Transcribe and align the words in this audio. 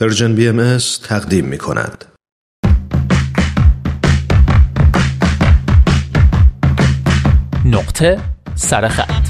پرژن 0.00 0.34
بی 0.34 0.48
ام 0.48 0.78
تقدیم 1.04 1.44
می 1.44 1.58
کند. 1.58 2.04
نقطه 7.64 8.18
سرخط 8.54 9.28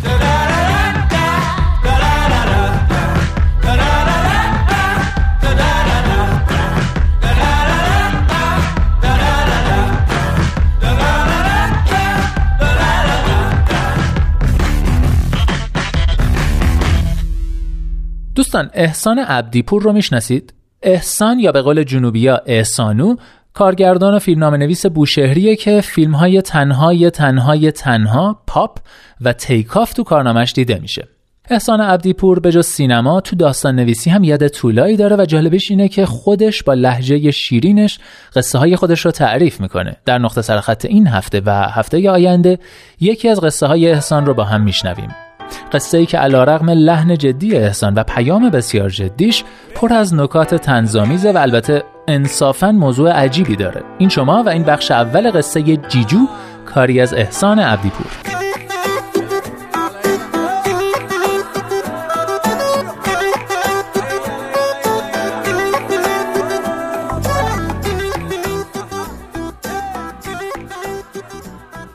دوستان 18.35 18.71
احسان 18.75 19.19
عبدیپور 19.19 19.83
رو 19.83 19.93
می‌شناسید؟ 19.93 20.58
احسان 20.83 21.39
یا 21.39 21.53
به 21.53 21.63
قول 21.63 21.83
جنوبیا 21.83 22.43
احسانو 22.47 23.17
کارگردان 23.53 24.15
و 24.15 24.19
فیلمنامه 24.19 24.57
نویس 24.57 24.87
بوشهریه 24.87 25.57
که 25.57 25.81
فیلم 25.81 26.15
های 26.15 26.43
تنهای 26.43 27.11
تنهای 27.11 27.73
تنها 27.73 28.43
پاپ 28.47 28.79
و 29.21 29.33
تیکاف 29.33 29.93
تو 29.93 30.05
کارنامش 30.05 30.53
دیده 30.53 30.79
میشه. 30.79 31.09
احسان 31.51 31.81
عبدیپور 31.81 32.41
به 32.41 32.53
جز 32.53 32.67
سینما 32.67 33.21
تو 33.21 33.37
داستان 33.37 33.77
نویسی 33.77 34.11
هم 34.11 34.25
یاد 34.25 34.49
طولایی 34.49 34.97
داره 34.97 35.17
و 35.17 35.25
جالبش 35.25 35.71
اینه 35.71 35.89
که 35.89 36.07
خودش 36.07 36.63
با 36.63 36.75
لحجه 36.75 37.31
شیرینش 37.31 37.99
قصه 38.35 38.59
های 38.59 38.77
خودش 38.77 39.01
رو 39.05 39.11
تعریف 39.11 39.61
می‌کنه. 39.61 39.97
در 40.05 40.19
نقطه 40.19 40.43
سرخط 40.43 40.85
این 40.85 41.07
هفته 41.07 41.43
و 41.47 41.51
هفته 41.51 42.11
آینده 42.11 42.59
یکی 43.01 43.29
از 43.29 43.41
قصه 43.41 43.67
های 43.67 43.91
احسان 43.91 44.27
رو 44.27 44.35
با 44.35 44.45
هم 44.45 44.63
میشنویم. 44.63 45.28
قصه 45.73 45.99
ای 45.99 46.07
که 46.07 46.19
علا 46.19 46.45
رغم 46.45 46.71
لحن 46.71 47.19
جدی 47.19 47.57
احسان 47.57 47.95
و 47.95 48.03
پیام 48.03 48.51
بسیار 48.51 48.89
جدیش 48.89 49.45
پر 49.75 49.93
از 49.93 50.15
نکات 50.15 50.55
تنظامیزه 50.55 51.33
و 51.33 51.39
البته 51.39 51.85
انصافا 52.09 52.73
موضوع 52.73 53.13
عجیبی 53.13 53.57
داره. 53.57 53.83
این 53.99 54.09
شما 54.09 54.43
و 54.43 54.49
این 54.49 54.63
بخش 54.63 54.91
اول 54.91 55.31
قصه 55.31 55.63
جیجو 55.63 56.27
کاری 56.67 57.01
از 57.01 57.15
احسان 57.15 57.59
عبدیپور 57.59 58.07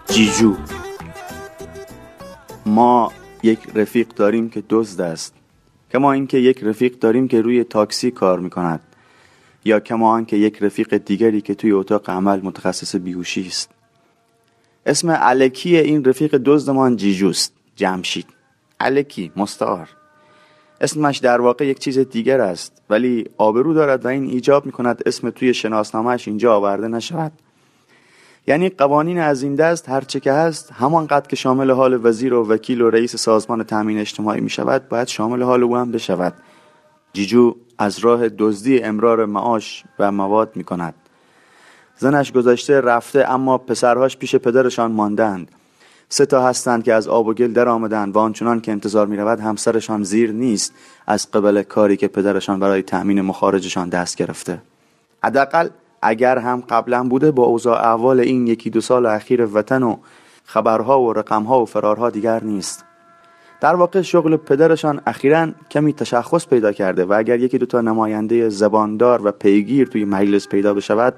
جیجو 0.08 0.56
ما 2.66 3.12
یک 3.44 3.60
رفیق 3.76 4.08
داریم 4.08 4.50
که 4.50 4.64
دزد 4.70 5.02
است. 5.02 5.34
کما 5.92 6.12
اینکه 6.12 6.38
یک 6.38 6.64
رفیق 6.64 7.00
داریم 7.00 7.28
که 7.28 7.42
روی 7.42 7.64
تاکسی 7.64 8.12
کار 8.12 8.40
می‌کند. 8.40 8.80
یا 9.66 9.80
کما 9.80 10.18
اینکه 10.18 10.38
یک 10.38 10.64
رفیق 10.64 10.98
دیگری 10.98 11.42
که 11.42 11.56
توی 11.56 11.72
اتاق 11.72 12.10
عمل 12.10 12.40
متخصص 12.44 12.96
بیهوشی 12.96 13.48
است. 13.48 13.70
اسم 14.86 15.12
علکی 15.12 15.78
این 15.78 16.04
رفیق 16.04 16.36
دزدمان 16.46 16.96
جیجوست 16.96 17.54
جمشید. 17.76 18.26
علکی 18.80 19.32
مستعار. 19.36 19.90
اسمش 20.82 21.18
در 21.18 21.42
واقع 21.42 21.66
یک 21.66 21.80
چیز 21.80 22.00
دیگر 22.00 22.42
است 22.42 22.82
ولی 22.90 23.26
آبرو 23.38 23.74
دارد 23.74 24.06
و 24.06 24.08
این 24.08 24.30
ایجاب 24.30 24.66
می 24.66 24.72
کند 24.72 25.02
اسم 25.06 25.30
توی 25.30 25.54
شناسنامهش 25.54 26.28
اینجا 26.28 26.56
آورده 26.56 26.88
نشود. 26.88 27.32
یعنی 28.48 28.70
قوانین 28.70 29.20
از 29.20 29.44
این 29.44 29.56
دست 29.56 29.90
هرچه 29.90 30.20
که 30.20 30.32
هست 30.32 30.72
همانقدر 30.72 31.28
که 31.28 31.36
شامل 31.36 31.72
حال 31.72 32.06
وزیر 32.06 32.34
و 32.34 32.48
وکیل 32.48 32.82
و 32.82 32.90
رئیس 32.90 33.16
سازمان 33.16 33.64
تامین 33.64 34.00
اجتماعی 34.00 34.42
می 34.42 34.50
شود 34.50 34.90
باید 34.90 35.08
شامل 35.08 35.42
حال 35.42 35.64
او 35.64 35.78
هم 35.78 35.92
بشود. 35.92 36.34
جیجو 37.14 37.56
از 37.78 38.00
راه 38.00 38.30
دزدی 38.30 38.80
امرار 38.80 39.26
معاش 39.26 39.84
و 40.00 40.12
مواد 40.12 40.52
می 40.56 40.64
کند 40.64 40.94
زنش 41.98 42.32
گذشته 42.32 42.82
رفته 42.82 43.32
اما 43.32 43.58
پسرهاش 43.58 44.18
پیش 44.18 44.36
پدرشان 44.36 44.92
ماندند. 44.92 45.52
سه 46.10 46.26
تا 46.26 46.48
هستند 46.48 46.84
که 46.84 46.94
از 46.94 47.08
آب 47.08 47.28
و 47.28 47.34
گل 47.34 47.54
در 47.54 47.70
آمدند 47.70 48.16
و 48.16 48.20
آنچنان 48.20 48.62
که 48.62 48.72
انتظار 48.72 49.08
می 49.08 49.18
رود 49.18 49.40
همسرشان 49.40 50.04
زیر 50.04 50.32
نیست 50.32 50.74
از 51.08 51.32
قبل 51.32 51.62
کاری 51.62 51.98
که 51.98 52.08
پدرشان 52.08 52.60
برای 52.60 52.82
تأمین 52.82 53.22
مخارجشان 53.22 53.90
دست 53.90 54.18
گرفته. 54.18 54.62
حداقل 55.24 55.70
اگر 56.04 56.38
هم 56.38 56.64
قبلا 56.70 57.04
بوده 57.04 57.32
با 57.32 57.44
اوضاع 57.44 57.88
احوال 57.88 58.20
این 58.20 58.48
یکی 58.48 58.70
دو 58.70 58.82
سال 58.82 59.06
اخیر 59.06 59.46
وطن 59.46 59.84
و 59.84 59.98
خبرها 60.46 61.02
و 61.02 61.14
رقمها 61.14 61.62
و 61.62 61.66
فرارها 61.66 62.10
دیگر 62.10 62.44
نیست. 62.44 62.86
در 63.62 63.76
واقع 63.76 64.02
شغل 64.02 64.38
پدرشان 64.38 65.02
اخیرا 65.08 65.48
کمی 65.72 65.94
تشخص 65.94 66.48
پیدا 66.48 66.72
کرده 66.72 67.06
و 67.06 67.14
اگر 67.14 67.40
یکی 67.40 67.58
دوتا 67.58 67.82
نماینده 67.82 68.50
زباندار 68.50 69.28
و 69.28 69.32
پیگیر 69.32 69.88
توی 69.88 70.06
مجلس 70.06 70.48
پیدا 70.48 70.74
بشود 70.74 71.14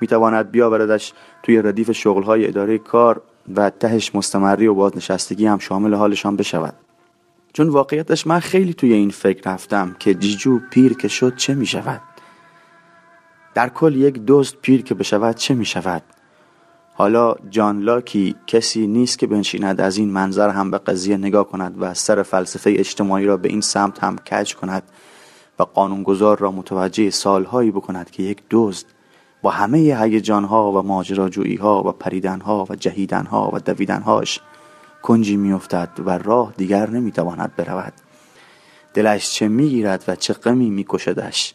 می‌تواند 0.00 0.50
بیاوردش 0.50 1.12
توی 1.42 1.62
ردیف 1.62 1.92
شغلهای 1.92 2.46
اداره 2.46 2.78
کار 2.78 3.22
و 3.56 3.70
تهش 3.70 4.14
مستمری 4.14 4.66
و 4.66 4.74
بازنشستگی 4.74 5.46
هم 5.46 5.58
شامل 5.58 5.94
حالشان 5.94 6.36
بشود. 6.36 6.74
چون 7.52 7.68
واقعیتش 7.68 8.26
من 8.26 8.40
خیلی 8.40 8.74
توی 8.74 8.92
این 8.92 9.10
فکر 9.10 9.52
رفتم 9.52 9.96
که 9.98 10.14
جیجو 10.14 10.60
پیر 10.70 10.94
که 10.94 11.08
شد 11.08 11.36
چه 11.36 11.54
می 11.54 11.66
شود 11.66 12.00
در 13.54 13.68
کل 13.68 13.96
یک 13.96 14.14
دوست 14.14 14.56
پیر 14.56 14.82
که 14.82 14.94
بشود 14.94 15.36
چه 15.36 15.54
می 15.54 15.64
شود 15.64 16.02
حالا 16.94 17.34
جان 17.50 17.82
لاکی 17.82 18.34
کسی 18.46 18.86
نیست 18.86 19.18
که 19.18 19.26
بنشیند 19.26 19.80
از 19.80 19.96
این 19.96 20.10
منظر 20.10 20.48
هم 20.48 20.70
به 20.70 20.78
قضیه 20.78 21.16
نگاه 21.16 21.48
کند 21.48 21.74
و 21.78 21.94
سر 21.94 22.22
فلسفه 22.22 22.74
اجتماعی 22.78 23.24
را 23.24 23.36
به 23.36 23.48
این 23.48 23.60
سمت 23.60 24.04
هم 24.04 24.16
کج 24.16 24.54
کند 24.54 24.82
و 25.58 25.62
قانونگذار 25.62 26.38
را 26.38 26.50
متوجه 26.50 27.10
سالهایی 27.10 27.70
بکند 27.70 28.10
که 28.10 28.22
یک 28.22 28.42
دزد 28.50 28.86
با 29.42 29.50
همه 29.50 29.78
هیجانها 29.78 30.72
و 30.72 30.82
ماجراجوییها 30.82 31.82
و 31.82 31.92
پریدنها 31.92 32.66
و 32.70 32.76
جهیدنها 32.76 33.50
و 33.54 33.58
دویدنهاش 33.58 34.40
کنجی 35.02 35.36
میافتد 35.36 35.88
و 36.06 36.10
راه 36.10 36.54
دیگر 36.56 36.90
نمی‌تواند 36.90 37.56
برود. 37.56 37.92
دلش 38.94 39.30
چه 39.30 39.48
می‌گیرد 39.48 40.04
و 40.08 40.16
چه 40.16 40.34
غمی 40.34 40.70
میکشدش؟ 40.70 41.54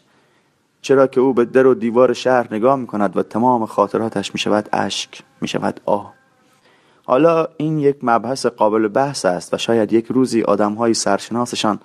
چرا 0.82 1.06
که 1.06 1.20
او 1.20 1.34
به 1.34 1.44
در 1.44 1.66
و 1.66 1.74
دیوار 1.74 2.12
شهر 2.12 2.54
نگاه 2.54 2.76
می 2.76 2.86
کند 2.86 3.16
و 3.16 3.22
تمام 3.22 3.66
خاطراتش 3.66 4.34
می 4.34 4.38
شود 4.38 4.68
اشک 4.72 5.22
می 5.40 5.48
شود 5.48 5.80
آه. 5.84 6.14
حالا 7.04 7.48
این 7.56 7.78
یک 7.78 7.96
مبحث 8.02 8.46
قابل 8.46 8.88
بحث 8.88 9.24
است 9.24 9.54
و 9.54 9.58
شاید 9.58 9.92
یک 9.92 10.06
روزی 10.06 10.40
های 10.78 10.94
سرشناسشان 10.94 11.78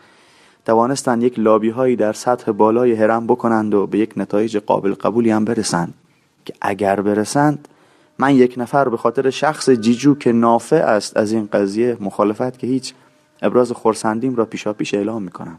توانستند 0.66 1.24
یک 1.24 1.40
لابی 1.40 1.70
هایی 1.70 1.96
در 1.96 2.14
سطح 2.14 2.52
بالای 2.52 2.94
هرم 2.94 3.28
بکنند 3.28 3.74
و 3.74 3.88
به 3.88 3.98
یک 3.98 4.14
نتایج 4.18 4.58
قابل 4.58 4.94
قبولی 4.94 5.32
هم 5.32 5.46
برسند 5.46 5.94
که 6.46 6.54
اگر 6.62 7.02
برسند 7.02 7.68
من 8.20 8.36
یک 8.36 8.54
نفر 8.58 8.90
به 8.90 8.98
خاطر 8.98 9.30
شخص 9.30 9.70
جیجو 9.70 10.16
که 10.16 10.32
نافع 10.32 10.76
است 10.76 11.18
از 11.18 11.32
این 11.32 11.50
قضیه 11.54 11.98
مخالفت 12.00 12.60
که 12.60 12.68
هیچ 12.68 12.94
ابراز 13.42 13.72
خورسندیم 13.72 14.36
را 14.36 14.46
پیشا 14.46 14.74
پیش 14.74 14.94
اعلام 14.94 15.24
می 15.24 15.32
کنم 15.32 15.58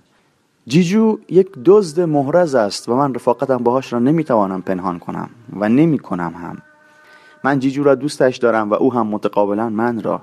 جیجو 0.66 1.18
یک 1.28 1.48
دزد 1.64 2.00
محرز 2.00 2.54
است 2.54 2.88
و 2.88 2.96
من 2.96 3.14
رفاقتم 3.14 3.56
باهاش 3.56 3.92
را 3.92 3.98
نمی‌توانم 3.98 4.62
پنهان 4.62 4.98
کنم 4.98 5.30
و 5.52 5.68
نمی 5.68 5.98
کنم 5.98 6.34
هم. 6.36 6.58
من 7.44 7.58
جیجو 7.58 7.82
را 7.82 7.94
دوستش 7.94 8.36
دارم 8.36 8.70
و 8.70 8.74
او 8.74 8.94
هم 8.94 9.06
متقابلا 9.06 9.68
من 9.68 10.02
را. 10.02 10.22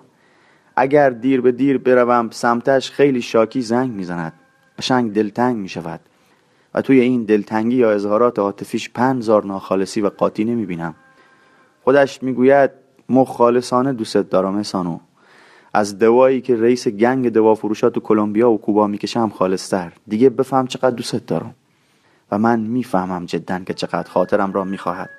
اگر 0.76 1.10
دیر 1.10 1.42
به 1.42 1.52
دیر 1.52 1.78
بروم 1.78 2.30
سمتش 2.32 2.92
خیلی 2.92 3.22
شاکی 3.22 3.62
زنگ 3.62 3.92
می‌زند. 3.92 4.34
قشنگ 4.78 5.14
دلتنگ 5.14 5.58
می 5.58 5.70
شود 5.70 6.00
و 6.74 6.82
توی 6.82 7.00
این 7.00 7.24
دلتنگی 7.24 7.76
یا 7.76 7.92
اظهارات 7.92 8.40
عاطفیش 8.40 8.90
پنزار 8.90 9.46
ناخالصی 9.46 10.02
و 10.02 10.10
قاطی 10.10 10.44
نمی 10.44 10.66
بینم 10.66 10.96
خودش 11.84 12.24
می‌گوید 12.24 12.72
مخالصانه 13.10 13.94
دوست 13.94 14.18
دارم 14.18 14.64
سانو. 14.64 15.00
از 15.80 16.00
دوایی 16.00 16.42
که 16.42 16.56
رئیس 16.56 16.88
گنگ 16.88 17.30
دوا 17.30 17.56
فروشات 17.56 17.94
تو 17.94 18.00
کلمبیا 18.00 18.52
و 18.52 18.62
کوبا 18.62 18.88
می‌کشم 18.88 19.30
خالصتر. 19.30 19.92
دیگه 20.08 20.30
بفهم 20.30 20.68
چقدر 20.68 20.90
دوست 20.90 21.28
دارم. 21.28 21.56
و 22.32 22.38
من 22.38 22.60
می‌فهمم 22.60 23.26
جدا 23.26 23.60
که 23.60 23.74
چقدر 23.74 24.10
خاطرم 24.10 24.54
را 24.54 24.64
می‌خواهد. 24.64 25.10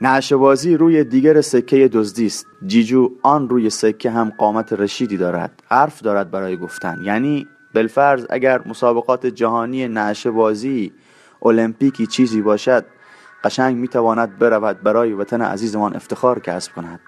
نعشبازی 0.00 0.76
روی 0.76 1.04
دیگر 1.04 1.40
سکه 1.40 1.88
دزدی 1.88 2.26
است. 2.26 2.46
جیجو 2.66 3.10
آن 3.22 3.48
روی 3.48 3.70
سکه 3.70 4.10
هم 4.10 4.32
قامت 4.38 4.72
رشیدی 4.72 5.16
دارد. 5.16 5.62
حرف 5.68 6.02
دارد 6.02 6.30
برای 6.30 6.56
گفتن. 6.56 6.98
یعنی 7.02 7.46
بالفرض 7.74 8.26
اگر 8.30 8.62
مسابقات 8.66 9.26
جهانی 9.26 9.88
نعشبازی 9.88 10.92
المپیکی 11.42 12.06
چیزی 12.06 12.42
باشد 12.42 12.84
قشنگ 13.44 13.76
می‌تواند 13.76 14.38
برود 14.38 14.82
برای 14.82 15.12
وطن 15.12 15.42
عزیزمان 15.42 15.96
افتخار 15.96 16.40
کسب 16.40 16.72
کند. 16.72 17.00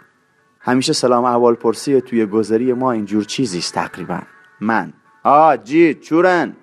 همیشه 0.62 0.92
سلام 0.92 1.24
احوال 1.24 1.54
پرسی 1.54 2.00
توی 2.00 2.26
گذری 2.26 2.72
ما 2.72 2.92
اینجور 2.92 3.24
چیزیست 3.24 3.74
تقریبا. 3.74 4.20
من. 4.60 4.92
آ 5.24 5.56
جی 5.56 5.94
چورن. 5.94 6.56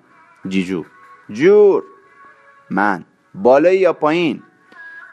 جیجو. 0.48 0.84
جور. 1.30 1.82
من. 2.70 3.04
بالا 3.34 3.72
یا 3.72 3.92
پایین؟ 3.92 4.42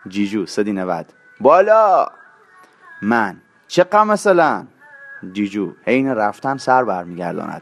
جیجو 0.07 0.45
سدی 0.45 0.71
نود. 0.73 1.05
بالا. 1.39 2.07
من. 3.01 3.37
چه 3.67 4.03
مثلا؟ 4.03 4.67
جیجو 5.31 5.71
حین 5.85 6.07
رفتن 6.07 6.57
سر 6.57 6.83
برمیگرداند. 6.83 7.61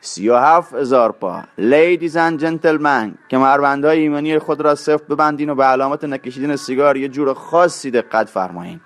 سی 0.00 0.28
و 0.28 0.36
هفت 0.36 0.74
هزار 0.74 1.12
پا. 1.12 1.42
ladies 1.58 2.16
and 2.16 2.40
gentlemen 2.40 3.14
کمربندهای 3.28 3.98
ایمنی 3.98 4.38
خود 4.38 4.60
را 4.60 4.74
سفت 4.74 5.06
ببندین 5.06 5.50
و 5.50 5.54
به 5.54 5.64
علامت 5.64 6.04
نکشیدن 6.04 6.56
سیگار 6.56 6.96
یه 6.96 7.08
جور 7.08 7.34
خاصی 7.34 7.90
دقت 7.90 8.28
فرمایین. 8.28 8.80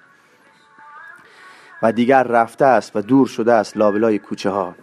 و 1.83 1.93
دیگر 1.93 2.23
رفته 2.23 2.65
است 2.65 2.97
و 2.97 3.03
دور 3.03 3.27
شده 3.27 3.53
است 3.53 3.77
لابلای 3.77 4.19
کوچه 4.19 4.51
ها. 4.51 4.75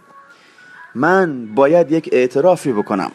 من 0.94 1.54
باید 1.54 1.92
یک 1.92 2.08
اعترافی 2.12 2.72
بکنم. 2.72 3.10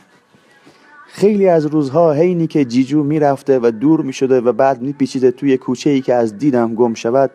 خیلی 1.07 1.47
از 1.47 1.65
روزها 1.65 2.11
حینی 2.11 2.47
که 2.47 2.65
جیجو 2.65 3.03
می‌رفته 3.03 3.59
و 3.59 3.71
دور 3.71 4.01
می 4.01 4.13
شده 4.13 4.41
و 4.41 4.51
بعد 4.51 4.81
میپیچیده 4.81 5.31
توی 5.31 5.57
کوچه 5.57 5.89
ای 5.89 6.01
که 6.01 6.13
از 6.13 6.37
دیدم 6.37 6.75
گم 6.75 6.93
شود 6.93 7.31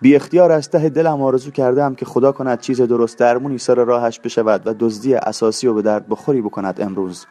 بی 0.00 0.16
اختیار 0.16 0.52
از 0.52 0.70
ته 0.70 0.88
دلم 0.88 1.22
آرزو 1.22 1.50
کردم 1.50 1.94
که 1.94 2.04
خدا 2.04 2.32
کند 2.32 2.60
چیز 2.60 2.80
درست 2.80 3.18
درمونی 3.18 3.58
سر 3.58 3.74
راهش 3.74 4.20
بشود 4.20 4.66
و 4.66 4.74
دزدی 4.78 5.14
اساسی 5.14 5.66
و 5.66 5.74
به 5.74 5.82
درد 5.82 6.08
بخوری 6.08 6.42
بکند 6.42 6.80
امروز. 6.80 7.26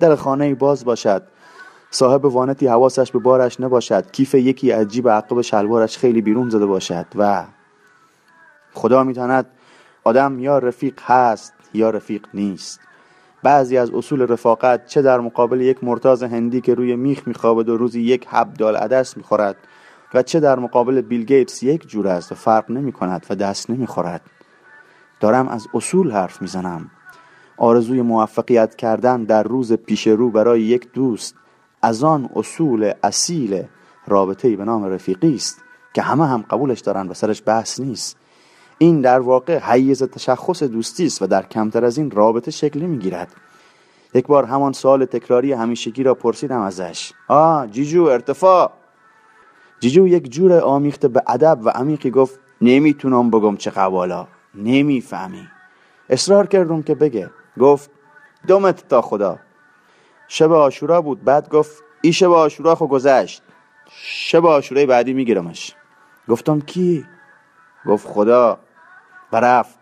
در 0.00 0.16
خانه 0.16 0.54
باز 0.54 0.84
باشد. 0.84 1.22
صاحب 1.90 2.24
وانتی 2.24 2.66
حواسش 2.66 3.10
به 3.10 3.18
بارش 3.18 3.60
نباشد. 3.60 4.10
کیف 4.10 4.34
یکی 4.34 4.72
از 4.72 4.88
جیب 4.88 5.08
عقب 5.08 5.40
شلوارش 5.40 5.98
خیلی 5.98 6.20
بیرون 6.20 6.50
زده 6.50 6.66
باشد 6.66 7.06
و 7.16 7.44
خدا 8.74 9.04
میتاند 9.04 9.46
آدم 10.04 10.38
یا 10.38 10.58
رفیق 10.58 11.00
هست 11.02 11.52
یا 11.74 11.90
رفیق 11.90 12.26
نیست. 12.34 12.80
بعضی 13.42 13.78
از 13.78 13.90
اصول 13.90 14.22
رفاقت 14.22 14.86
چه 14.86 15.02
در 15.02 15.20
مقابل 15.20 15.60
یک 15.60 15.84
مرتاز 15.84 16.22
هندی 16.22 16.60
که 16.60 16.74
روی 16.74 16.96
میخ 16.96 17.28
میخوابد 17.28 17.68
و 17.68 17.76
روزی 17.76 18.00
یک 18.00 18.26
حب 18.28 18.54
دال 18.54 18.76
عدس 18.76 19.16
می‌خورد 19.16 19.56
و 20.14 20.22
چه 20.22 20.40
در 20.40 20.58
مقابل 20.58 21.00
بیل 21.00 21.24
گیتس 21.24 21.62
یک 21.62 21.88
جور 21.88 22.08
است 22.08 22.32
و 22.32 22.34
فرق 22.34 22.70
نمی 22.70 22.92
کند 22.92 23.26
و 23.30 23.34
دست 23.34 23.70
نمی 23.70 23.86
خورد 23.86 24.20
دارم 25.20 25.48
از 25.48 25.66
اصول 25.74 26.10
حرف 26.10 26.42
می‌زنم. 26.42 26.90
آرزوی 27.56 28.02
موفقیت 28.02 28.74
کردن 28.74 29.24
در 29.24 29.42
روز 29.42 29.72
پیش 29.72 30.06
رو 30.06 30.30
برای 30.30 30.62
یک 30.62 30.92
دوست 30.92 31.34
از 31.82 32.04
آن 32.04 32.30
اصول 32.36 32.92
اصیل 33.02 33.62
رابطه 34.06 34.56
به 34.56 34.64
نام 34.64 34.84
رفیقی 34.84 35.34
است 35.34 35.62
که 35.94 36.02
همه 36.02 36.26
هم 36.26 36.44
قبولش 36.50 36.80
دارن 36.80 37.08
و 37.08 37.14
سرش 37.14 37.42
بحث 37.46 37.80
نیست. 37.80 38.16
این 38.78 39.00
در 39.00 39.20
واقع 39.20 39.58
حیز 39.58 40.02
تشخص 40.02 40.62
دوستی 40.62 41.06
است 41.06 41.22
و 41.22 41.26
در 41.26 41.42
کمتر 41.42 41.84
از 41.84 41.98
این 41.98 42.10
رابطه 42.10 42.50
شکل 42.50 42.80
می‌گیرد. 42.80 43.32
یک 44.14 44.26
بار 44.26 44.44
همان 44.44 44.72
سوال 44.72 45.04
تکراری 45.04 45.52
همیشگی 45.52 46.02
را 46.02 46.14
پرسیدم 46.14 46.60
ازش. 46.60 47.12
آه 47.28 47.66
جیجو 47.66 48.04
ارتفاع. 48.04 48.72
جیجو 49.80 50.08
یک 50.08 50.32
جور 50.32 50.60
آمیخته 50.60 51.08
به 51.08 51.22
ادب 51.26 51.58
و 51.62 51.68
عمیقی 51.68 52.10
گفت 52.10 52.40
نمی‌تونم 52.60 53.30
بگم 53.30 53.56
چه 53.56 53.70
قوالا. 53.70 54.26
نمی‌فهمی. 54.54 55.48
اصرار 56.10 56.46
کردم 56.46 56.82
که 56.82 56.94
بگه. 56.94 57.30
گفت 57.60 57.90
دومت 58.46 58.88
تا 58.88 59.02
خدا. 59.02 59.38
شب 60.28 60.52
آشورا 60.52 61.02
بود. 61.02 61.24
بعد 61.24 61.48
گفت 61.48 61.82
ای 62.02 62.12
شب 62.12 62.30
آشورا 62.30 62.74
خو 62.74 62.86
گذشت. 62.86 63.42
شب 63.90 64.46
آشورای 64.46 64.86
بعدی 64.86 65.12
میگیرمش. 65.12 65.74
گفتم 66.28 66.60
کی؟ 66.60 67.06
گفت 67.86 68.08
خدا. 68.08 68.58
و 69.34 69.36
رفت. 69.36 69.78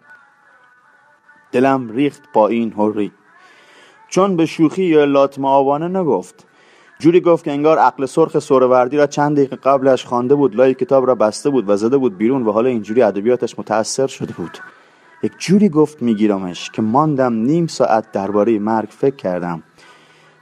دلم 1.53 1.91
ریخت 1.91 2.23
با 2.33 2.49
این 2.49 2.73
هوری 2.73 3.13
چون 4.09 4.37
به 4.37 4.47
شوخی 4.47 4.85
یا 4.85 5.05
لاتم 5.05 5.45
آوانه 5.45 5.89
نگفت. 5.89 6.47
جوری 6.99 7.21
گفت 7.21 7.45
که 7.45 7.53
انگار 7.53 7.79
عقل 7.79 8.07
سرخ 8.07 8.39
سوروردی 8.39 8.97
را 8.97 9.07
چند 9.07 9.37
دقیقه 9.37 9.57
قبلش 9.57 10.05
خوانده 10.05 10.35
بود 10.35 10.57
لای 10.57 10.75
کتاب 10.75 11.07
را 11.07 11.15
بسته 11.15 11.51
بود 11.51 11.71
و 11.71 11.77
زده 11.77 11.97
بود 11.97 12.19
بیرون 12.19 12.43
و 12.43 12.53
حالا 12.53 12.69
اینجوری 12.69 13.03
ادبیاتش 13.03 13.59
متاثر 13.59 14.07
شده 14.07 14.33
بود. 14.33 14.59
یک 15.23 15.33
جوری 15.39 15.69
گفت 15.69 16.03
میگیرمش 16.03 16.71
که 16.71 16.83
ماندم 16.83 17.33
نیم 17.33 17.67
ساعت 17.67 18.13
درباره 18.13 18.59
مرگ 18.59 18.89
فکر 18.89 19.17
کردم. 19.17 19.63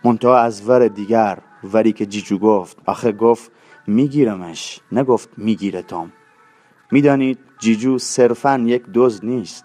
منتها 0.04 0.38
از 0.38 0.68
ور 0.68 0.88
دیگر 0.88 1.38
وری 1.64 1.92
که 1.92 2.06
جیجو 2.06 2.38
گفت. 2.38 2.76
آخه 2.86 3.12
گفت 3.12 3.52
میگیرمش 3.86 4.80
نگفت 4.92 5.28
میگیرتم. 5.36 6.12
می‌دانید 6.90 7.38
جیجو 7.60 7.98
صرفا 7.98 8.58
یک 8.66 8.86
دوز 8.86 9.24
نیست. 9.24 9.64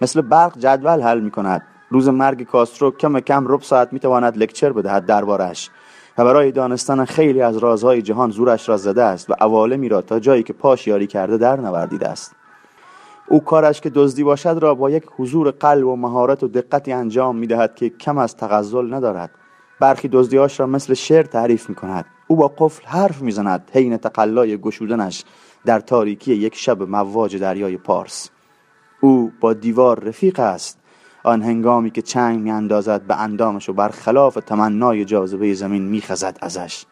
مثل 0.00 0.20
برق 0.20 0.58
جدول 0.58 1.00
حل 1.00 1.20
می 1.20 1.30
کند 1.30 1.62
روز 1.90 2.08
مرگ 2.08 2.42
کاسترو 2.42 2.90
کم 2.90 3.20
کم 3.20 3.44
رب 3.48 3.62
ساعت 3.62 3.92
می 3.92 3.98
تواند 3.98 4.38
لکچر 4.38 4.72
بدهد 4.72 5.06
دربارش 5.06 5.70
و 6.18 6.24
برای 6.24 6.52
دانستن 6.52 7.04
خیلی 7.04 7.42
از 7.42 7.56
رازهای 7.56 8.02
جهان 8.02 8.30
زورش 8.30 8.68
را 8.68 8.76
زده 8.76 9.02
است 9.02 9.30
و 9.30 9.34
عوالمی 9.40 9.88
را 9.88 10.02
تا 10.02 10.20
جایی 10.20 10.42
که 10.42 10.52
پاش 10.52 10.86
یاری 10.86 11.06
کرده 11.06 11.36
در 11.36 11.56
نوردیده 11.56 12.08
است. 12.08 12.34
او 13.28 13.44
کارش 13.44 13.80
که 13.80 13.90
دزدی 13.90 14.24
باشد 14.24 14.58
را 14.60 14.74
با 14.74 14.90
یک 14.90 15.04
حضور 15.16 15.50
قلب 15.50 15.86
و 15.86 15.96
مهارت 15.96 16.42
و 16.42 16.48
دقتی 16.48 16.92
انجام 16.92 17.36
می 17.36 17.46
دهد 17.46 17.74
که 17.74 17.88
کم 17.88 18.18
از 18.18 18.36
تغزل 18.36 18.94
ندارد. 18.94 19.30
برخی 19.80 20.08
دزدیاش 20.08 20.60
را 20.60 20.66
مثل 20.66 20.94
شعر 20.94 21.22
تعریف 21.22 21.68
می 21.68 21.74
کند 21.74 22.04
او 22.26 22.36
با 22.36 22.48
قفل 22.58 22.86
حرف 22.86 23.22
می‌زند 23.22 23.70
حین 23.72 23.96
تقلای 23.96 24.56
گشودنش. 24.58 25.24
در 25.66 25.80
تاریکی 25.80 26.34
یک 26.34 26.56
شب 26.56 26.82
مواج 26.82 27.36
دریای 27.36 27.76
پارس. 27.76 28.30
او 29.00 29.32
با 29.40 29.52
دیوار 29.52 30.00
رفیق 30.00 30.40
است. 30.40 30.78
آن 31.24 31.42
هنگامی 31.42 31.90
که 31.90 32.02
چنگ 32.02 32.40
می 32.40 32.50
اندازد 32.50 33.02
به 33.02 33.20
اندامش 33.20 33.68
و 33.68 33.72
برخلاف 33.72 34.38
تمنای 34.46 35.04
جاذبه 35.04 35.54
زمین 35.54 35.82
می 35.82 36.00
خزد 36.00 36.38
ازش. 36.40 36.84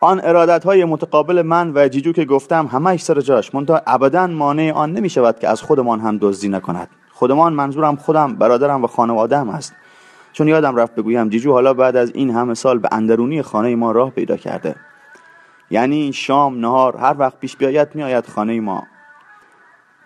آن 0.00 0.20
ارادت 0.24 0.64
های 0.64 0.84
متقابل 0.84 1.42
من 1.42 1.72
و 1.74 1.88
جیجو 1.88 2.12
که 2.12 2.24
گفتم 2.24 2.66
همش 2.66 3.02
سر 3.02 3.20
جاش 3.20 3.54
منتها 3.54 3.82
ابدا 3.86 4.26
مانع 4.26 4.72
آن 4.72 4.92
نمی 4.92 5.10
شود 5.10 5.38
که 5.38 5.48
از 5.48 5.62
خودمان 5.62 6.00
هم 6.00 6.18
دزدی 6.20 6.48
نکند. 6.48 6.88
خودمان 7.12 7.52
منظورم 7.52 7.96
خودم 7.96 8.36
برادرم 8.36 8.84
و 8.84 8.86
خانوادم 8.86 9.48
است. 9.48 9.74
چون 10.32 10.48
یادم 10.48 10.76
رفت 10.76 10.94
بگویم 10.94 11.28
جیجو 11.28 11.52
حالا 11.52 11.74
بعد 11.74 11.96
از 11.96 12.10
این 12.14 12.30
همه 12.30 12.54
سال 12.54 12.78
به 12.78 12.88
اندرونی 12.92 13.42
خانه 13.42 13.76
ما 13.76 13.92
راه 13.92 14.10
پیدا 14.10 14.36
کرده. 14.36 14.74
یعنی 15.70 16.12
شام 16.12 16.60
نهار 16.60 16.96
هر 16.96 17.16
وقت 17.18 17.40
پیش 17.40 17.56
بیاید 17.56 17.88
میآید 17.94 18.26
خانه 18.26 18.60
ما. 18.60 18.82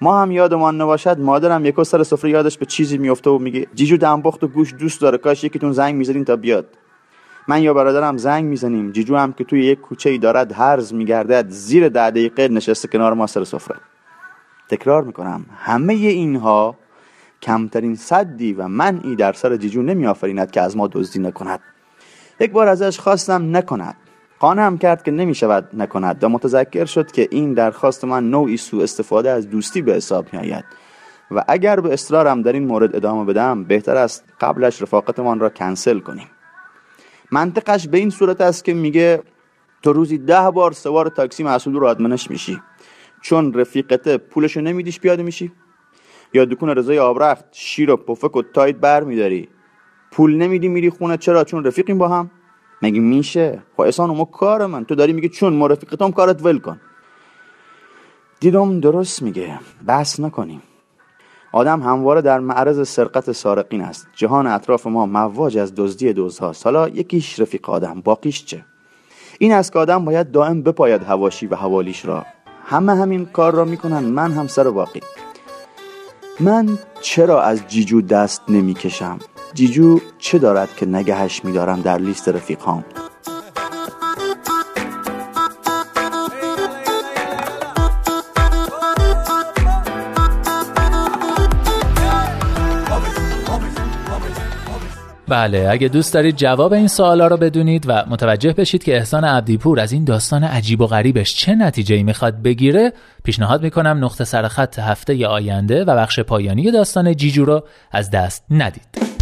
ما 0.01 0.23
هم 0.23 0.31
یادمان 0.31 0.81
نباشد 0.81 1.21
مادرم 1.21 1.67
یکو 1.67 1.85
سر 1.85 2.03
سفره 2.03 2.31
یادش 2.31 2.59
به 2.59 2.67
چیزی 2.67 2.99
میفته 2.99 3.31
و 3.31 3.39
میگه 3.39 3.67
جیجو 3.75 3.97
دنبخت 3.97 4.45
و 4.45 4.49
گوش 4.49 4.75
دوست 4.75 5.01
داره 5.01 5.19
کاش 5.19 5.45
یکیتون 5.45 5.73
زنگ 5.73 5.95
می‌زدین 5.95 6.25
تا 6.25 6.37
بیاد. 6.37 6.67
من 7.49 7.63
یا 7.63 7.75
برادرم 7.75 8.17
زنگ 8.17 8.45
می‌زنیم 8.45 8.93
جیجو 8.93 9.17
هم 9.17 9.33
که 9.33 9.45
توی 9.45 9.65
یک 9.65 9.81
کوچه 9.81 10.11
ای 10.11 10.19
دارد 10.19 10.53
هرز 10.53 10.95
میگردد 10.95 11.49
زیر 11.49 11.89
ده 11.89 12.11
دقیقه 12.11 12.49
نشسته 12.49 12.89
کنار 12.89 13.15
ما 13.15 13.27
سر 13.27 13.45
سفره. 13.45 13.81
تکرار 14.69 15.05
می‌کنم 15.05 15.47
همه 15.57 15.93
اینها 15.95 16.77
کمترین 17.43 17.95
صدی 17.95 18.53
و 18.53 18.69
منعی 18.69 19.17
در 19.17 19.33
سر 19.33 19.57
جیجو 19.57 19.83
نمیآفریند 19.83 20.51
که 20.51 20.61
از 20.61 20.77
ما 20.77 20.87
دزدی 20.93 21.19
نکند. 21.19 21.61
یک 22.41 22.53
بار 22.53 22.69
ازش 22.69 22.99
خواستم 22.99 23.57
نکند. 23.57 23.97
قانم 24.45 24.79
کرد 24.79 25.03
که 25.03 25.11
نمی 25.11 25.35
شود 25.35 25.69
نکند 25.73 26.25
و 26.25 26.29
متذکر 26.29 26.85
شد 26.85 27.13
که 27.13 27.29
این 27.31 27.55
درخواست 27.55 28.05
من 28.05 28.31
نوعی 28.31 28.57
سوء 28.57 28.83
استفاده 28.83 29.31
از 29.31 29.51
دوستی 29.51 29.83
به 29.83 29.95
حساب 29.95 30.27
می 30.33 30.39
آید 30.39 30.65
و 31.31 31.45
اگر 31.49 31.81
به 31.81 31.93
اصرارم 31.93 32.43
در 32.43 32.53
این 32.53 32.67
مورد 32.67 32.97
ادامه 32.97 33.25
بدم 33.25 33.65
بهتر 33.65 33.97
است 33.97 34.25
قبلش 34.41 34.83
رفاقتمان 34.83 35.41
را 35.41 35.49
کنسل 35.49 35.99
کنیم. 35.99 36.27
منطقش 37.31 37.89
به 37.89 37.99
این 37.99 38.11
صورت 38.11 38.41
است 38.41 38.65
که 38.65 38.75
میگه 38.75 39.23
تو 39.83 39.93
روزی 39.93 40.19
ده 40.19 40.51
بار 40.51 40.73
سوار 40.73 41.09
تاکسی 41.09 41.45
مسئول 41.45 41.75
رو 41.75 41.87
آدمنش 41.87 42.31
میشی. 42.31 42.61
چون 43.23 43.55
رفیقته 43.55 44.19
پولشو 44.19 44.61
نمیدیش 44.61 45.01
پیاده 45.01 45.23
میشی. 45.23 45.53
یا 46.35 46.45
دکون 46.45 46.69
رضای 46.69 46.99
آبرخت 46.99 47.45
شیر 47.53 47.91
و 47.91 47.97
پفک 47.97 48.37
و 48.37 48.43
تایت 48.43 48.77
بر 48.77 49.05
میداری 49.05 49.49
پول 50.13 50.37
نمیدی 50.37 50.69
میری 50.69 50.91
خونه. 50.91 51.17
چرا؟ 51.17 51.45
چون 51.45 51.65
رفیقیم 51.65 51.99
با 51.99 52.09
هم. 52.09 52.31
مگه 52.83 53.01
میشه؟ 53.01 53.63
خب 53.77 53.81
احسان 53.81 54.11
ما 54.11 54.25
کار 54.25 54.67
من. 54.67 54.85
تو 54.85 54.95
داری 54.95 55.13
میگه 55.13 55.29
چون 55.29 55.53
مرفقتم 55.53 56.11
کارت 56.11 56.45
ول 56.45 56.59
کن. 56.59 56.81
دیدم 58.41 58.81
درست 58.81 59.23
میگه. 59.23 59.59
بحث 59.87 60.21
نکنیم. 60.21 60.63
آدم 61.53 61.83
همواره 61.83 62.21
در 62.21 62.41
معرض 62.41 62.89
سرقت 62.89 63.33
سارقین 63.33 63.83
است. 63.83 64.07
جهان 64.17 64.47
اطراف 64.47 64.87
ما 64.87 65.07
مواج 65.07 65.59
از 65.59 65.75
دزدی 65.75 66.13
دزدهاست 66.13 66.67
حالا 66.67 66.89
یکیش 66.89 67.41
رفیق 67.41 67.71
آدم 67.71 68.01
باقیش 68.01 68.45
چه؟ 68.45 68.65
این 69.39 69.53
است 69.53 69.73
که 69.73 69.79
آدم 69.79 70.05
باید 70.05 70.31
دائم 70.31 70.63
بپاید 70.63 71.03
هواشی 71.03 71.47
و 71.47 71.55
حوالیش 71.55 72.05
را. 72.05 72.27
همه 72.67 72.95
همین 72.95 73.27
کار 73.27 73.55
را 73.55 73.65
می‌کنن. 73.65 74.05
من 74.05 74.33
هم 74.33 74.47
سر 74.47 74.71
باقی. 74.71 75.01
من 76.41 76.79
چرا 77.01 77.43
از 77.43 77.69
جیجو 77.69 78.01
دست 78.01 78.43
نمی‌کشم؟ 78.49 79.19
جیجو 79.55 80.01
چه 80.19 80.39
دارد 80.39 80.77
که 80.77 80.87
نگهش 80.87 81.45
میدارم 81.45 81.81
در 81.81 81.99
لیست 81.99 82.29
رفیقهام 82.29 82.85
بله 95.29 95.69
اگه 95.71 95.89
دوست 95.89 96.15
دارید 96.15 96.37
جواب 96.37 96.73
این 96.73 96.89
سوالا 96.89 97.27
رو 97.27 97.37
بدونید 97.37 97.85
و 97.89 98.05
متوجه 98.09 98.53
بشید 98.53 98.85
که 98.85 98.97
احسان 98.97 99.25
عبدیپور 99.25 99.81
از 99.81 99.93
این 99.93 100.05
داستان 100.05 100.45
عجیب 100.45 100.81
و 100.81 100.87
غریبش 100.87 101.35
چه 101.35 101.55
نتیجه 101.55 101.97
ای 101.97 102.03
می‌خواد 102.03 102.43
بگیره 102.43 102.93
پیشنهاد 103.25 103.63
می‌کنم 103.63 104.05
نقطه 104.05 104.25
سرخط 104.25 104.79
هفته 104.79 105.27
آینده 105.27 105.85
و 105.85 105.97
بخش 105.97 106.21
پایانی 106.21 106.71
داستان 106.71 107.17
جیجو 107.17 107.45
رو 107.45 107.65
از 107.93 108.11
دست 108.11 108.45
ندید. 108.51 109.14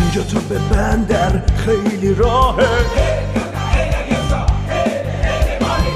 اینجا 0.00 0.22
تو 0.22 0.40
به 0.40 0.58
بندر 0.58 1.42
خیلی 1.56 2.14
راهه. 2.14 2.66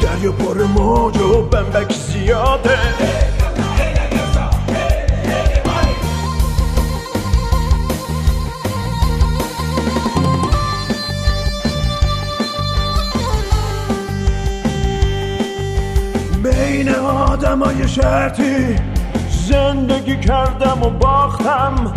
دریا 0.03 0.33
پر 0.33 0.65
موج 0.65 1.17
و 1.17 1.43
بمبک 1.43 1.93
زیاده. 1.93 2.79
بین 16.43 16.89
آدمای 16.95 17.89
شرطی 17.89 18.77
زندگی 19.49 20.17
کردم 20.21 20.83
و 20.83 20.91
باختم. 20.91 21.95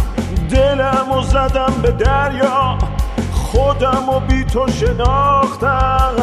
دلم 0.53 1.11
و 1.11 1.21
زدم 1.21 1.73
به 1.81 1.91
دریا 1.91 2.77
خودم 3.31 4.09
و 4.09 4.19
بی 4.19 4.43
تو 4.43 4.67
شناختم. 4.67 6.13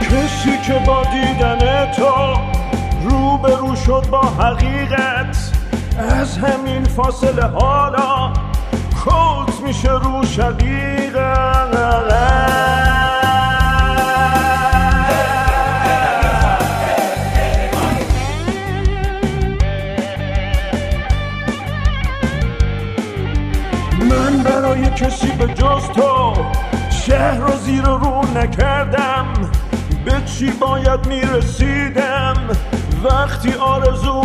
کسی 0.00 0.58
که 0.66 0.82
با 0.86 1.02
دیدن 1.02 1.92
تو 1.92 2.34
روبرو 3.02 3.76
شد 3.76 4.06
با 4.10 4.20
حقیقت 4.20 5.52
از 5.98 6.38
همین 6.38 6.84
فاصله 6.84 7.42
حالا 7.42 8.47
کلت 9.08 9.60
میشه 9.60 9.92
رو 9.92 10.22
من 24.10 24.42
برای 24.44 24.90
کسی 24.90 25.28
به 25.28 25.46
جز 25.46 25.88
تو 25.94 26.32
شهر 26.90 27.36
رو 27.36 27.56
زیر 27.56 27.82
رو 27.82 28.22
نکردم. 28.34 29.26
به 30.04 30.22
چی 30.26 30.50
باید 30.50 31.06
می‌رسیدم؟ 31.06 32.36
وقتی 33.04 33.52
آرزو 33.54 34.22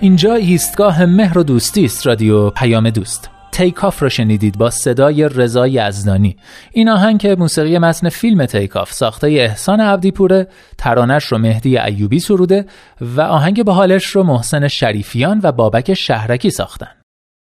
اینجا 0.00 0.34
ایستگاه 0.34 1.04
مهر 1.04 1.38
و 1.38 1.42
دوستی 1.42 1.84
است 1.84 2.06
رادیو 2.06 2.50
پیام 2.50 2.90
دوست. 2.90 3.30
تیکاف 3.52 4.02
رو 4.02 4.08
شنیدید 4.08 4.58
با 4.58 4.70
صدای 4.70 5.28
رضا 5.28 5.66
یزدانی 5.68 6.36
این 6.72 6.88
آهنگ 6.88 7.20
که 7.20 7.36
موسیقی 7.38 7.78
متن 7.78 8.08
فیلم 8.08 8.46
تیکاف 8.46 8.92
ساخته 8.92 9.26
احسان 9.26 9.80
عبدیپوره 9.80 10.48
ترانش 10.78 11.24
رو 11.24 11.38
مهدی 11.38 11.78
ایوبی 11.78 12.20
سروده 12.20 12.66
و 13.00 13.20
آهنگ 13.20 13.64
به 13.64 13.72
حالش 13.72 14.04
رو 14.06 14.22
محسن 14.22 14.68
شریفیان 14.68 15.40
و 15.42 15.52
بابک 15.52 15.94
شهرکی 15.94 16.50
ساختن. 16.50 16.97